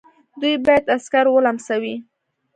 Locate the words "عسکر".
0.95-1.25